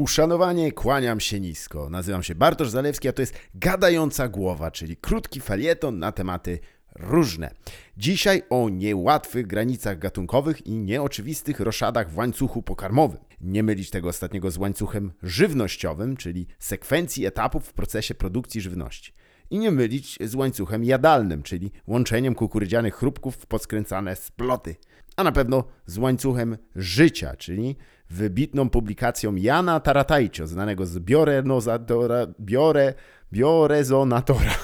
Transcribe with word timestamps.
Uszanowanie, 0.00 0.72
kłaniam 0.72 1.20
się 1.20 1.40
nisko. 1.40 1.90
Nazywam 1.90 2.22
się 2.22 2.34
Bartosz 2.34 2.70
Zalewski, 2.70 3.08
a 3.08 3.12
to 3.12 3.22
jest 3.22 3.34
Gadająca 3.54 4.28
Głowa, 4.28 4.70
czyli 4.70 4.96
krótki 4.96 5.40
felieton 5.40 5.98
na 5.98 6.12
tematy 6.12 6.58
różne. 6.96 7.50
Dzisiaj 7.96 8.42
o 8.50 8.68
niełatwych 8.68 9.46
granicach 9.46 9.98
gatunkowych 9.98 10.66
i 10.66 10.78
nieoczywistych 10.78 11.60
roszadach 11.60 12.10
w 12.10 12.16
łańcuchu 12.16 12.62
pokarmowym. 12.62 13.20
Nie 13.40 13.62
mylić 13.62 13.90
tego 13.90 14.08
ostatniego 14.08 14.50
z 14.50 14.58
łańcuchem 14.58 15.12
żywnościowym, 15.22 16.16
czyli 16.16 16.46
sekwencji 16.58 17.26
etapów 17.26 17.64
w 17.66 17.72
procesie 17.72 18.14
produkcji 18.14 18.60
żywności. 18.60 19.12
I 19.50 19.58
nie 19.58 19.70
mylić 19.70 20.18
z 20.20 20.34
łańcuchem 20.34 20.84
jadalnym, 20.84 21.42
czyli 21.42 21.72
łączeniem 21.86 22.34
kukurydzianych 22.34 22.94
chrupków 22.94 23.36
w 23.36 23.46
podskręcane 23.46 24.16
sploty. 24.16 24.76
A 25.16 25.24
na 25.24 25.32
pewno 25.32 25.64
z 25.86 25.98
łańcuchem 25.98 26.58
życia, 26.76 27.36
czyli 27.36 27.76
wybitną 28.10 28.70
publikacją 28.70 29.34
Jana 29.34 29.80
Taratajcio, 29.80 30.46
znanego 30.46 30.86
z 30.86 30.98
Biorenozatora, 30.98 32.26
Biore, 32.40 32.94
Biorezonatora 33.32 34.54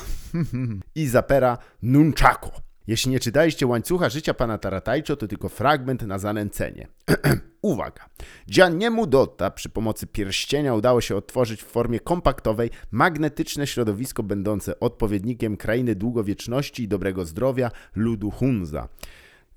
i 0.94 1.06
Zapera 1.06 1.58
Nunchako. 1.82 2.66
Jeśli 2.86 3.10
nie 3.10 3.20
czytaliście 3.20 3.66
łańcucha 3.66 4.08
życia 4.08 4.34
pana 4.34 4.58
Taratajcio, 4.58 5.16
to 5.16 5.28
tylko 5.28 5.48
fragment 5.48 6.02
na 6.02 6.18
zanęcenie. 6.18 6.88
Uwaga! 7.62 8.08
Gianniemu 8.50 9.06
Dotta 9.06 9.50
przy 9.50 9.68
pomocy 9.68 10.06
pierścienia 10.06 10.74
udało 10.74 11.00
się 11.00 11.16
odtworzyć 11.16 11.62
w 11.62 11.66
formie 11.66 12.00
kompaktowej 12.00 12.70
magnetyczne 12.90 13.66
środowisko 13.66 14.22
będące 14.22 14.80
odpowiednikiem 14.80 15.56
krainy 15.56 15.94
długowieczności 15.94 16.82
i 16.82 16.88
dobrego 16.88 17.24
zdrowia 17.24 17.70
ludu 17.96 18.30
Hunza. 18.30 18.88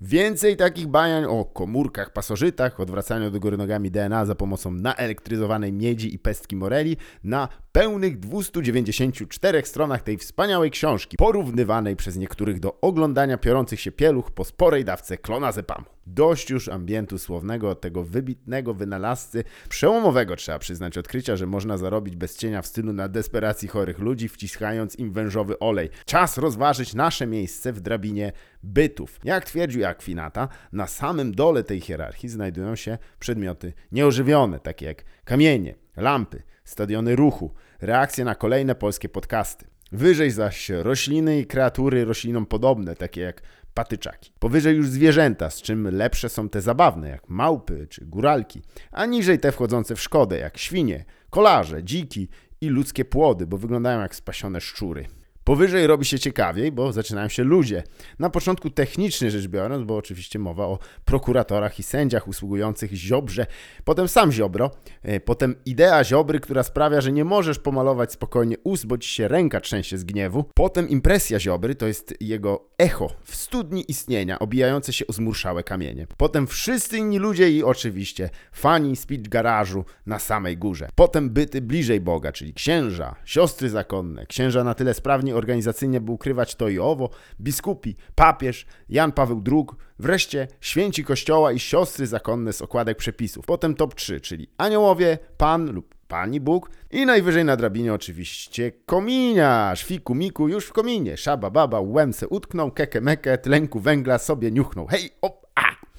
Więcej 0.02 0.56
takich 0.56 0.86
bajań 0.86 1.24
o 1.24 1.44
komórkach, 1.44 2.12
pasożytach, 2.12 2.80
odwracaniu 2.80 3.30
do 3.30 3.40
góry 3.40 3.56
nogami 3.56 3.90
DNA 3.90 4.24
za 4.24 4.34
pomocą 4.34 4.70
naelektryzowanej 4.70 5.72
miedzi 5.72 6.14
i 6.14 6.18
pestki 6.18 6.56
moreli 6.56 6.96
na 7.24 7.48
pełnych 7.72 8.18
294 8.18 9.62
stronach 9.64 10.02
tej 10.02 10.18
wspaniałej 10.18 10.70
książki, 10.70 11.16
porównywanej 11.16 11.96
przez 11.96 12.16
niektórych 12.16 12.60
do 12.60 12.80
oglądania 12.80 13.38
piorących 13.38 13.80
się 13.80 13.92
pieluch 13.92 14.30
po 14.30 14.44
sporej 14.44 14.84
dawce 14.84 15.18
klonazepamu. 15.18 15.84
Dość 16.06 16.50
już 16.50 16.68
ambientu 16.68 17.18
słownego 17.18 17.74
tego 17.74 18.04
wybitnego 18.04 18.74
wynalazcy, 18.74 19.44
przełomowego 19.68 20.36
trzeba 20.36 20.58
przyznać 20.58 20.98
odkrycia, 20.98 21.36
że 21.36 21.46
można 21.46 21.76
zarobić 21.76 22.16
bez 22.16 22.36
cienia 22.36 22.62
wstydu 22.62 22.92
na 22.92 23.08
desperacji 23.08 23.68
chorych 23.68 23.98
ludzi, 23.98 24.28
wciskając 24.28 24.98
im 24.98 25.12
wężowy 25.12 25.58
olej. 25.58 25.90
Czas 26.04 26.38
rozważyć 26.38 26.94
nasze 26.94 27.26
miejsce 27.26 27.72
w 27.72 27.80
drabinie 27.80 28.32
bytów. 28.62 29.20
Jak 29.24 29.44
twierdził 29.44 29.80
Akwinata, 29.90 30.48
na 30.72 30.86
samym 30.86 31.34
dole 31.34 31.64
tej 31.64 31.80
hierarchii 31.80 32.28
znajdują 32.28 32.76
się 32.76 32.98
przedmioty 33.18 33.72
nieożywione, 33.92 34.60
takie 34.60 34.86
jak 34.86 35.04
kamienie, 35.24 35.74
lampy, 35.96 36.42
stadiony 36.64 37.16
ruchu, 37.16 37.54
reakcje 37.80 38.24
na 38.24 38.34
kolejne 38.34 38.74
polskie 38.74 39.08
podcasty. 39.08 39.66
Wyżej 39.92 40.30
zaś 40.30 40.68
rośliny 40.68 41.38
i 41.38 41.46
kreatury 41.46 42.04
roślinom 42.04 42.46
podobne, 42.46 42.96
takie 42.96 43.20
jak 43.20 43.42
patyczaki. 43.74 44.32
Powyżej 44.38 44.76
już 44.76 44.88
zwierzęta, 44.88 45.50
z 45.50 45.62
czym 45.62 45.96
lepsze 45.96 46.28
są 46.28 46.48
te 46.48 46.60
zabawne, 46.60 47.08
jak 47.08 47.28
małpy 47.28 47.86
czy 47.90 48.06
góralki, 48.06 48.62
a 48.92 49.06
niżej 49.06 49.38
te 49.38 49.52
wchodzące 49.52 49.96
w 49.96 50.00
szkodę, 50.00 50.38
jak 50.38 50.58
świnie, 50.58 51.04
kolarze, 51.30 51.84
dziki 51.84 52.28
i 52.60 52.68
ludzkie 52.68 53.04
płody, 53.04 53.46
bo 53.46 53.58
wyglądają 53.58 54.00
jak 54.00 54.14
spasione 54.14 54.60
szczury. 54.60 55.06
Powyżej 55.50 55.86
robi 55.86 56.04
się 56.04 56.18
ciekawiej, 56.18 56.72
bo 56.72 56.92
zaczynają 56.92 57.28
się 57.28 57.44
ludzie. 57.44 57.82
Na 58.18 58.30
początku 58.30 58.70
technicznie 58.70 59.30
rzecz 59.30 59.46
biorąc, 59.46 59.86
bo 59.86 59.96
oczywiście 59.96 60.38
mowa 60.38 60.64
o 60.64 60.78
prokuratorach 61.04 61.78
i 61.78 61.82
sędziach 61.82 62.28
usługujących 62.28 62.92
Ziobrze, 62.92 63.46
potem 63.84 64.08
sam 64.08 64.32
Ziobro, 64.32 64.70
e, 65.02 65.20
potem 65.20 65.54
idea 65.66 66.04
Ziobry, 66.04 66.40
która 66.40 66.62
sprawia, 66.62 67.00
że 67.00 67.12
nie 67.12 67.24
możesz 67.24 67.58
pomalować 67.58 68.12
spokojnie 68.12 68.56
ust, 68.64 68.86
bo 68.86 68.98
ci 68.98 69.08
się 69.08 69.28
ręka 69.28 69.60
trzęsie 69.60 69.98
z 69.98 70.04
gniewu, 70.04 70.44
potem 70.54 70.88
impresja 70.88 71.40
Ziobry, 71.40 71.74
to 71.74 71.86
jest 71.86 72.14
jego 72.20 72.68
echo 72.78 73.10
w 73.24 73.36
studni 73.36 73.84
istnienia, 73.88 74.38
obijające 74.38 74.92
się 74.92 75.06
o 75.06 75.12
zmurszałe 75.12 75.62
kamienie. 75.62 76.06
Potem 76.16 76.46
wszyscy 76.46 76.98
inni 76.98 77.18
ludzie 77.18 77.50
i 77.50 77.62
oczywiście 77.62 78.30
fani 78.52 78.96
speech 78.96 79.28
garażu 79.28 79.84
na 80.06 80.18
samej 80.18 80.56
górze. 80.56 80.88
Potem 80.94 81.30
byty 81.30 81.60
bliżej 81.60 82.00
Boga, 82.00 82.32
czyli 82.32 82.54
księża, 82.54 83.14
siostry 83.24 83.70
zakonne, 83.70 84.26
księża 84.26 84.64
na 84.64 84.74
tyle 84.74 84.94
sprawni 84.94 85.39
organizacyjnie, 85.40 86.00
by 86.00 86.12
ukrywać 86.12 86.54
to 86.54 86.68
i 86.68 86.78
owo, 86.78 87.10
biskupi, 87.40 87.96
papież, 88.14 88.66
Jan 88.88 89.12
Paweł 89.12 89.42
II, 89.52 89.64
wreszcie 89.98 90.48
święci 90.60 91.04
kościoła 91.04 91.52
i 91.52 91.58
siostry 91.58 92.06
zakonne 92.06 92.52
z 92.52 92.62
okładek 92.62 92.98
przepisów. 92.98 93.46
Potem 93.46 93.74
top 93.74 93.94
3, 93.94 94.20
czyli 94.20 94.48
aniołowie, 94.58 95.18
pan 95.36 95.72
lub 95.72 95.94
Pani 96.08 96.40
Bóg 96.40 96.70
i 96.90 97.06
najwyżej 97.06 97.44
na 97.44 97.56
drabinie 97.56 97.94
oczywiście 97.94 98.72
kominiarz, 98.86 99.84
fiku 99.84 100.14
miku 100.14 100.48
już 100.48 100.66
w 100.66 100.72
kominie, 100.72 101.16
szaba 101.16 101.50
baba 101.50 101.80
łemse 101.80 102.28
utknął, 102.28 102.72
keke 102.72 103.00
meke, 103.00 103.38
tlenku 103.38 103.80
węgla 103.80 104.18
sobie 104.18 104.50
niuchnął, 104.50 104.86
hej, 104.86 105.10
op! 105.20 105.39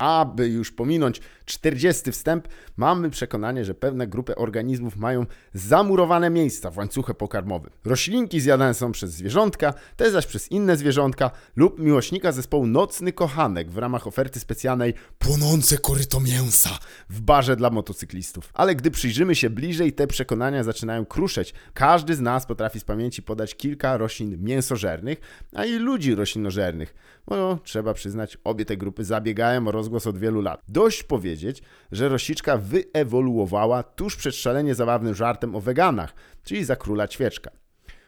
Aby 0.02 0.50
już 0.50 0.72
pominąć 0.72 1.22
40 1.46 2.12
wstęp, 2.12 2.48
mamy 2.78 3.10
przekonanie, 3.10 3.66
że 3.66 3.74
pewne 3.74 4.08
grupy 4.08 4.36
organizmów 4.36 4.98
mają 4.98 5.26
zamurowane 5.54 6.30
miejsca 6.30 6.72
w 6.72 6.78
łańcuchu 6.78 7.14
pokarmowym. 7.14 7.72
Roślinki 7.86 8.42
zjadane 8.42 8.74
są 8.74 8.92
przez 8.92 9.12
zwierzątka, 9.12 9.74
te 9.96 10.12
zaś 10.12 10.26
przez 10.26 10.52
inne 10.52 10.78
zwierzątka 10.78 11.32
lub 11.56 11.80
miłośnika 11.80 12.32
zespołu 12.32 12.68
Nocny 12.68 13.14
Kochanek 13.14 13.72
w 13.72 13.78
ramach 13.78 14.08
oferty 14.08 14.40
specjalnej 14.40 14.94
Płonące 15.20 15.78
koryto 15.78 16.20
mięsa 16.20 16.70
w 17.10 17.22
barze 17.22 17.56
dla 17.56 17.70
motocyklistów. 17.70 18.50
Ale 18.54 18.76
gdy 18.76 18.92
przyjrzymy 18.92 19.36
się 19.36 19.50
bliżej, 19.50 19.94
te 19.94 20.08
przekonania 20.08 20.64
zaczynają 20.64 21.06
kruszeć. 21.06 21.54
Każdy 21.74 22.16
z 22.16 22.20
nas 22.20 22.46
potrafi 22.46 22.80
z 22.80 22.84
pamięci 22.84 23.24
podać 23.24 23.56
kilka 23.56 23.98
roślin 23.98 24.44
mięsożernych, 24.44 25.20
a 25.56 25.66
i 25.66 25.74
ludzi 25.74 26.16
roślinożernych. 26.16 26.94
No, 27.28 27.60
trzeba 27.64 27.94
przyznać, 27.94 28.38
obie 28.44 28.66
te 28.66 28.78
grupy 28.78 29.06
zabiegają 29.06 29.68
o 29.68 29.72
rozgłos 29.92 30.08
od 30.08 30.18
wielu 30.18 30.42
lat. 30.42 30.62
Dość 30.68 31.04
powiedzieć, 31.04 31.62
że 31.92 32.10
rosiczka 32.10 32.58
wyewoluowała 32.58 33.84
tuż 33.84 34.16
przed 34.16 34.36
szalenie 34.36 34.76
zabawnym 34.76 35.16
żartem 35.16 35.56
o 35.56 35.62
weganach, 35.62 36.14
czyli 36.44 36.66
za 36.66 36.76
króla 36.76 37.08
ćwieczka. 37.08 37.52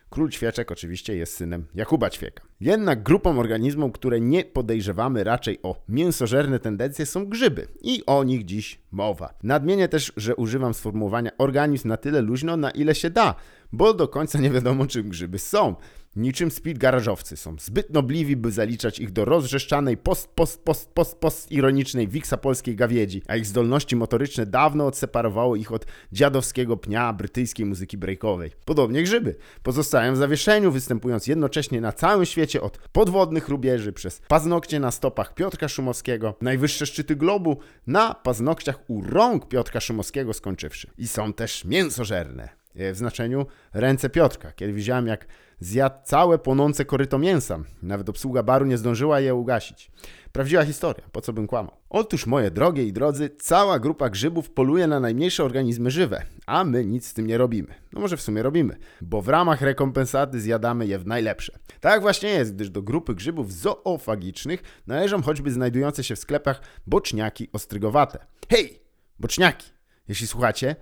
Król 0.10 0.30
Ćwieczek 0.30 0.72
oczywiście 0.72 1.16
jest 1.16 1.36
synem 1.36 1.66
Jakuba 1.76 2.10
Ćwieka. 2.10 2.44
Jednak 2.62 3.04
grupą 3.04 3.40
organizmów, 3.40 3.92
które 3.92 4.22
nie 4.22 4.46
podejrzewamy 4.46 5.24
raczej 5.24 5.60
o 5.64 5.76
mięsożerne 5.90 6.60
tendencje 6.60 7.06
są 7.06 7.26
grzyby 7.26 7.68
i 7.82 8.04
o 8.06 8.24
nich 8.24 8.46
dziś 8.46 8.80
mowa. 8.92 9.34
Nadmienię 9.44 9.88
też, 9.88 10.14
że 10.18 10.36
używam 10.36 10.74
sformułowania 10.74 11.32
organizm 11.38 11.88
na 11.88 11.98
tyle 11.98 12.22
luźno, 12.22 12.58
na 12.58 12.72
ile 12.72 12.96
się 12.96 13.10
da, 13.10 13.36
bo 13.74 13.94
do 13.94 14.08
końca 14.08 14.40
nie 14.40 14.50
wiadomo 14.50 14.88
czym 14.88 15.10
grzyby 15.10 15.40
są. 15.40 15.76
Niczym 16.16 16.52
speed 16.52 16.80
garażowcy 16.80 17.38
są 17.38 17.56
zbyt 17.60 17.94
nobliwi, 17.94 18.36
by 18.36 18.52
zaliczać 18.52 19.00
ich 19.00 19.12
do 19.12 19.26
rozrzeszczanej 19.26 19.98
post, 19.98 20.28
post, 20.28 20.64
post, 20.64 20.92
post, 20.94 21.18
post 21.18 21.52
ironicznej 21.52 22.08
wiksa 22.08 22.38
polskiej 22.38 22.76
gawiedzi, 22.76 23.22
a 23.28 23.36
ich 23.36 23.46
zdolności 23.46 23.96
motoryczne 23.96 24.46
dawno 24.46 24.88
odseparowało 24.88 25.56
ich 25.56 25.72
od 25.72 25.86
dziadowskiego 26.12 26.78
pnia 26.78 27.14
brytyjskiej 27.14 27.66
muzyki 27.66 27.98
breakowej. 27.98 28.52
Podobnie 28.66 29.04
grzyby 29.04 29.36
pozostają 29.64 30.14
w 30.14 30.18
zawieszeniu, 30.18 30.72
występując 30.72 31.28
jednocześnie 31.28 31.82
na 31.82 31.92
całym 31.92 32.26
świecie 32.26 32.62
od 32.62 32.78
podwodnych 32.78 33.50
rubieży 33.50 33.94
przez 33.94 34.22
paznokcie 34.28 34.80
na 34.80 34.92
stopach 34.92 35.34
Piotra 35.34 35.68
Szumowskiego, 35.68 36.36
najwyższe 36.42 36.86
szczyty 36.86 37.16
globu 37.16 37.58
na 37.88 38.14
paznokciach 38.14 38.80
u 38.88 39.02
rąk 39.02 39.48
Piotra 39.48 39.82
Szumowskiego 39.82 40.34
skończywszy. 40.34 40.92
I 40.98 41.08
są 41.08 41.34
też 41.34 41.66
mięsożerne 41.66 42.63
w 42.76 42.94
znaczeniu 42.94 43.46
ręce 43.74 44.10
Piotrka. 44.10 44.52
Kiedy 44.52 44.74
widziałem, 44.74 45.08
jak 45.08 45.28
zjadł 45.60 45.96
całe 46.04 46.38
płonące 46.38 46.86
koryto 46.86 47.20
mięsa. 47.20 47.60
Nawet 47.82 48.10
obsługa 48.10 48.44
baru 48.44 48.66
nie 48.66 48.78
zdążyła 48.78 49.20
je 49.20 49.36
ugasić. 49.36 49.92
Prawdziwa 50.32 50.66
historia, 50.66 51.04
po 51.12 51.22
co 51.22 51.34
bym 51.34 51.48
kłamał. 51.48 51.78
Otóż, 51.90 52.26
moje 52.26 52.52
drogie 52.52 52.84
i 52.84 52.94
drodzy, 52.94 53.30
cała 53.40 53.80
grupa 53.80 54.10
grzybów 54.10 54.50
poluje 54.50 54.88
na 54.88 55.00
najmniejsze 55.00 55.44
organizmy 55.44 55.92
żywe, 55.92 56.26
a 56.46 56.64
my 56.64 56.86
nic 56.86 57.08
z 57.08 57.14
tym 57.14 57.28
nie 57.28 57.38
robimy. 57.38 57.74
No 57.94 58.02
może 58.02 58.18
w 58.18 58.22
sumie 58.22 58.44
robimy, 58.44 58.78
bo 59.02 59.22
w 59.22 59.28
ramach 59.28 59.62
rekompensaty 59.62 60.42
zjadamy 60.42 60.88
je 60.88 61.00
w 61.00 61.08
najlepsze. 61.08 61.60
Tak 61.80 62.02
właśnie 62.02 62.30
jest, 62.30 62.56
gdyż 62.56 62.70
do 62.70 62.82
grupy 62.82 63.16
grzybów 63.16 63.54
zoofagicznych 63.54 64.64
należą 64.88 65.22
choćby 65.22 65.52
znajdujące 65.52 66.04
się 66.04 66.16
w 66.16 66.20
sklepach 66.20 66.62
boczniaki 66.88 67.50
ostrygowate. 67.54 68.20
Hej, 68.50 68.80
boczniaki! 69.20 69.68
Jeśli 70.08 70.28
słuchacie, 70.28 70.76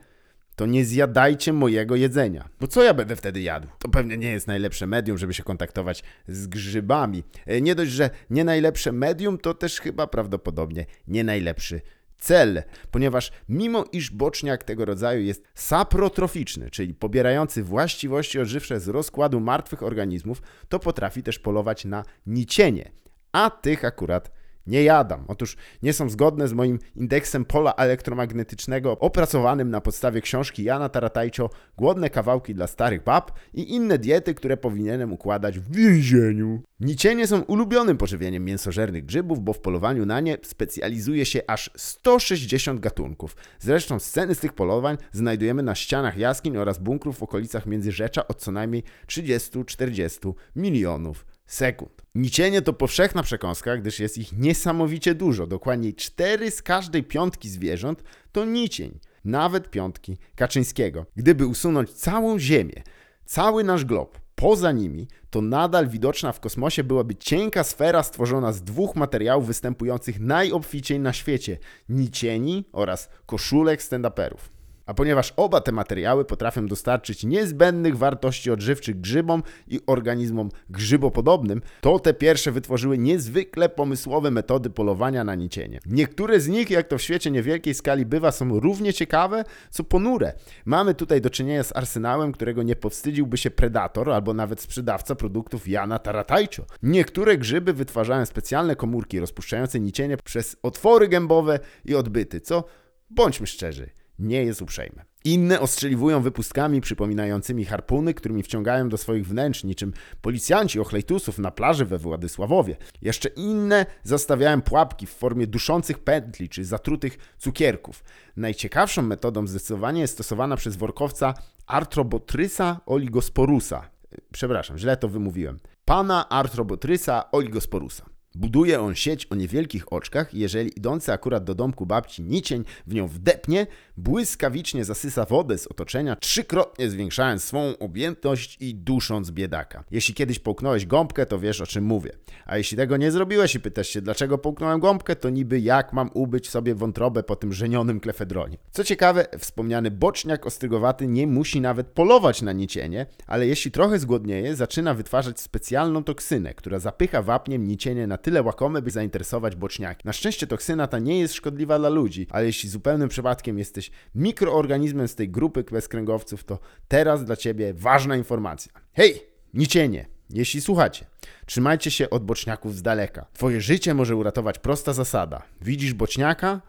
to 0.62 0.66
nie 0.66 0.86
zjadajcie 0.86 1.54
mojego 1.54 1.96
jedzenia. 1.96 2.50
Bo 2.60 2.68
co 2.68 2.84
ja 2.84 2.94
będę 2.94 3.16
wtedy 3.16 3.42
jadł? 3.42 3.68
To 3.80 3.90
pewnie 3.90 4.18
nie 4.18 4.32
jest 4.32 4.48
najlepsze 4.48 4.88
medium, 4.88 5.18
żeby 5.18 5.34
się 5.34 5.44
kontaktować 5.44 6.04
z 6.28 6.48
grzybami. 6.48 7.24
E, 7.46 7.62
nie 7.62 7.76
dość, 7.76 7.92
że 7.92 8.10
nie 8.30 8.44
najlepsze 8.44 8.92
medium, 8.92 9.38
to 9.38 9.54
też 9.54 9.80
chyba 9.80 10.08
prawdopodobnie 10.08 10.86
nie 11.08 11.24
najlepszy 11.24 11.82
cel, 12.18 12.64
ponieważ 12.92 13.32
mimo 13.50 13.86
iż 13.92 14.12
boczniak 14.12 14.64
tego 14.64 14.86
rodzaju 14.86 15.22
jest 15.22 15.44
saprotroficzny, 15.56 16.70
czyli 16.70 16.94
pobierający 16.94 17.64
właściwości 17.64 18.40
odżywcze 18.40 18.80
z 18.80 18.88
rozkładu 18.88 19.40
martwych 19.40 19.84
organizmów, 19.84 20.42
to 20.70 20.80
potrafi 20.80 21.24
też 21.24 21.40
polować 21.40 21.86
na 21.86 22.04
nicienie, 22.26 22.92
a 23.32 23.50
tych 23.50 23.86
akurat 23.86 24.32
nie 24.68 24.84
jadam. 24.84 25.26
Otóż 25.28 25.58
nie 25.84 25.94
są 25.94 26.10
zgodne 26.10 26.48
z 26.48 26.54
moim 26.54 26.80
indeksem 26.96 27.46
pola 27.46 27.74
elektromagnetycznego 27.74 29.00
opracowanym 29.00 29.70
na 29.70 29.82
podstawie 29.82 30.22
książki 30.22 30.64
Jana 30.64 30.90
Taratajcio 30.90 31.50
Głodne 31.78 32.10
kawałki 32.10 32.56
dla 32.56 32.68
starych 32.68 33.04
bab 33.04 33.32
i 33.54 33.74
inne 33.74 33.98
diety, 33.98 34.34
które 34.34 34.58
powinienem 34.58 35.14
układać 35.14 35.60
w 35.60 35.76
więzieniu. 35.76 36.62
Nicienie 36.80 37.28
są 37.28 37.42
ulubionym 37.42 37.98
pożywieniem 37.98 38.46
mięsożernych 38.46 39.06
grzybów, 39.06 39.40
bo 39.40 39.54
w 39.54 39.60
polowaniu 39.60 40.06
na 40.06 40.20
nie 40.20 40.38
specjalizuje 40.44 41.26
się 41.26 41.42
aż 41.48 41.72
160 41.76 42.80
gatunków. 42.80 43.36
Zresztą 43.60 44.00
sceny 44.00 44.36
z 44.36 44.40
tych 44.40 44.54
polowań 44.54 44.98
znajdujemy 45.12 45.64
na 45.64 45.76
ścianach 45.76 46.18
jaskiń 46.18 46.58
oraz 46.58 46.80
bunkrów 46.80 47.18
w 47.18 47.24
okolicach 47.24 47.66
Międzyrzecza 47.66 48.28
od 48.28 48.42
co 48.42 48.52
najmniej 48.52 48.84
30-40 49.08 50.34
milionów 50.56 51.26
sekund. 51.54 52.02
Nicienie 52.16 52.62
to 52.62 52.74
powszechna 52.74 53.24
przekąska, 53.24 53.78
gdyż 53.78 54.00
jest 54.00 54.18
ich 54.18 54.38
niesamowicie 54.38 55.16
dużo. 55.16 55.48
Dokładnie 55.48 55.94
4 55.94 56.52
z 56.52 56.62
każdej 56.62 57.04
piątki 57.04 57.50
zwierząt 57.50 58.04
to 58.32 58.46
nicień. 58.46 59.00
Nawet 59.26 59.70
piątki 59.70 60.18
Kaczyńskiego. 60.36 61.06
Gdyby 61.16 61.48
usunąć 61.48 61.94
całą 61.94 62.40
Ziemię, 62.40 62.84
cały 63.26 63.64
nasz 63.64 63.86
glob, 63.86 64.20
poza 64.36 64.72
nimi, 64.72 65.08
to 65.30 65.42
nadal 65.42 65.88
widoczna 65.88 66.32
w 66.32 66.40
kosmosie 66.40 66.84
byłaby 66.84 67.16
cienka 67.16 67.64
sfera 67.64 68.04
stworzona 68.04 68.54
z 68.54 68.64
dwóch 68.64 68.96
materiałów 68.96 69.48
występujących 69.48 70.20
najobficiej 70.20 71.00
na 71.00 71.14
świecie: 71.14 71.58
nicieni 71.90 72.66
oraz 72.72 73.10
koszulek 73.26 73.82
stand-uperów. 73.82 74.61
A 74.92 74.94
ponieważ 74.94 75.34
oba 75.38 75.62
te 75.62 75.72
materiały 75.72 76.26
potrafią 76.26 76.66
dostarczyć 76.66 77.24
niezbędnych 77.24 77.98
wartości 77.98 78.52
odżywczych 78.52 79.02
grzybom 79.02 79.44
i 79.68 79.80
organizmom 79.88 80.50
grzybopodobnym, 80.70 81.62
to 81.82 82.00
te 82.00 82.14
pierwsze 82.14 82.52
wytworzyły 82.52 82.98
niezwykle 82.98 83.70
pomysłowe 83.70 84.32
metody 84.32 84.70
polowania 84.70 85.24
na 85.24 85.36
nicienie. 85.36 85.80
Niektóre 85.86 86.40
z 86.40 86.48
nich, 86.48 86.70
jak 86.70 86.88
to 86.88 86.98
w 86.98 87.02
świecie 87.02 87.32
niewielkiej 87.32 87.74
skali 87.74 88.06
bywa, 88.06 88.32
są 88.32 88.60
równie 88.60 88.94
ciekawe, 88.94 89.46
co 89.70 89.84
ponure. 89.84 90.34
Mamy 90.66 90.94
tutaj 90.94 91.22
do 91.22 91.30
czynienia 91.30 91.64
z 91.64 91.76
arsenałem, 91.76 92.32
którego 92.32 92.64
nie 92.64 92.76
powstydziłby 92.76 93.38
się 93.38 93.52
predator 93.52 94.12
albo 94.12 94.34
nawet 94.34 94.62
sprzedawca 94.62 95.16
produktów 95.16 95.68
Jana 95.68 96.00
Taratajcio. 96.00 96.66
Niektóre 96.84 97.38
grzyby 97.38 97.74
wytwarzają 97.74 98.26
specjalne 98.26 98.76
komórki 98.76 99.20
rozpuszczające 99.20 99.80
nicienie 99.80 100.18
przez 100.18 100.58
otwory 100.64 101.08
gębowe 101.08 101.60
i 101.86 101.96
odbyty, 101.96 102.42
co, 102.42 102.64
bądźmy 103.10 103.48
szczerzy, 103.48 103.90
nie 104.22 104.44
jest 104.44 104.62
uprzejme. 104.62 105.06
Inne 105.24 105.60
ostrzeliwują 105.60 106.22
wypustkami 106.22 106.82
przypominającymi 106.82 107.66
harpuny, 107.66 108.14
którymi 108.14 108.44
wciągają 108.44 108.90
do 108.90 108.98
swoich 108.98 109.28
wnętrz 109.28 109.64
niczym 109.64 109.94
policjanci 110.22 110.80
ochlejtusów 110.80 111.40
na 111.40 111.52
plaży 111.52 111.86
we 111.86 111.98
Władysławowie. 111.98 112.78
Jeszcze 113.02 113.30
inne 113.30 113.86
zastawiają 114.04 114.62
pułapki 114.62 115.06
w 115.06 115.10
formie 115.10 115.48
duszących 115.48 116.00
pętli 116.00 116.50
czy 116.50 116.66
zatrutych 116.66 117.18
cukierków. 117.38 118.04
Najciekawszą 118.38 119.02
metodą 119.02 119.48
zdecydowanie 119.48 120.02
jest 120.02 120.14
stosowana 120.14 120.58
przez 120.58 120.76
workowca 120.76 121.34
Artrobotrysa 121.68 122.80
oligosporusa. 122.86 123.90
Przepraszam, 124.34 124.78
źle 124.78 124.98
to 124.98 125.10
wymówiłem. 125.10 125.60
Pana 125.86 126.30
Artrobotrysa 126.30 127.32
oligosporusa. 127.32 128.11
Buduje 128.36 128.82
on 128.82 128.96
sieć 128.96 129.26
o 129.26 129.36
niewielkich 129.36 129.94
oczkach 129.94 130.34
i 130.34 130.40
jeżeli 130.40 130.78
idący 130.78 131.14
akurat 131.14 131.44
do 131.44 131.56
domku 131.56 131.86
babci 131.86 132.24
nicień 132.24 132.64
w 132.88 132.94
nią 132.94 133.08
wdepnie, 133.08 133.68
błyskawicznie 133.98 134.86
zasysa 134.86 135.26
wodę 135.26 135.58
z 135.58 135.68
otoczenia, 135.68 136.16
trzykrotnie 136.16 136.90
zwiększając 136.90 137.44
swą 137.44 137.78
objętość 137.80 138.58
i 138.60 138.76
dusząc 138.76 139.32
biedaka. 139.32 139.84
Jeśli 139.92 140.14
kiedyś 140.14 140.40
połknąłeś 140.40 140.86
gąbkę, 140.86 141.26
to 141.26 141.40
wiesz 141.40 141.62
o 141.62 141.66
czym 141.66 141.84
mówię. 141.84 142.12
A 142.46 142.58
jeśli 142.58 142.78
tego 142.78 142.98
nie 142.98 143.12
zrobiłeś 143.12 143.56
i 143.56 143.60
pytasz 143.60 143.88
się, 143.88 144.02
dlaczego 144.02 144.38
połknąłem 144.38 144.80
gąbkę, 144.80 145.16
to 145.16 145.30
niby 145.30 145.60
jak 145.60 145.94
mam 145.94 146.10
ubyć 146.14 146.50
sobie 146.50 146.76
wątrobę 146.76 147.24
po 147.24 147.36
tym 147.36 147.54
żenionym 147.54 148.00
klefedronie. 148.00 148.58
Co 148.72 148.84
ciekawe, 148.84 149.26
wspomniany 149.40 149.92
boczniak 149.92 150.46
ostrygowaty 150.46 151.08
nie 151.08 151.28
musi 151.28 151.62
nawet 151.62 151.88
polować 151.88 152.42
na 152.42 152.52
nicienie, 152.52 153.06
ale 153.28 153.48
jeśli 153.48 153.72
trochę 153.72 154.00
zgłodnieje, 154.00 154.56
zaczyna 154.56 154.94
wytwarzać 154.94 155.40
specjalną 155.40 156.04
toksynę, 156.04 156.54
która 156.54 156.80
zapycha 156.80 157.22
wapniem 157.22 157.68
nicienie 157.68 158.08
na 158.08 158.21
tyle 158.22 158.42
łakome, 158.42 158.82
by 158.82 158.92
zainteresować 158.92 159.56
boczniaki. 159.56 160.02
Na 160.06 160.14
szczęście 160.14 160.48
toksyna 160.48 160.88
ta 160.88 161.00
nie 161.00 161.20
jest 161.20 161.34
szkodliwa 161.34 161.80
dla 161.80 161.90
ludzi, 161.90 162.28
ale 162.30 162.46
jeśli 162.46 162.70
zupełnym 162.70 163.10
przypadkiem 163.10 163.58
jesteś 163.58 163.92
mikroorganizmem 164.16 165.08
z 165.08 165.16
tej 165.16 165.30
grupy 165.30 165.64
bezkręgowców, 165.64 166.44
to 166.44 166.60
teraz 166.88 167.26
dla 167.26 167.36
Ciebie 167.36 167.74
ważna 167.74 168.16
informacja. 168.16 168.72
Hej, 168.94 169.22
nicienie! 169.54 170.06
Jeśli 170.34 170.62
słuchacie, 170.62 171.06
trzymajcie 171.46 171.92
się 171.92 172.10
od 172.10 172.26
boczniaków 172.26 172.76
z 172.76 172.82
daleka. 172.82 173.26
Twoje 173.34 173.62
życie 173.62 173.94
może 173.94 174.16
uratować 174.16 174.60
prosta 174.60 174.94
zasada. 174.94 175.42
Widzisz 175.62 175.94
boczniaka? 175.94 176.62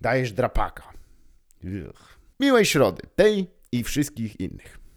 Dajesz 0.00 0.32
drapaka. 0.32 0.82
Miłej 2.40 2.64
środy, 2.64 3.02
tej 3.16 3.50
i 3.72 3.84
wszystkich 3.84 4.40
innych. 4.40 4.78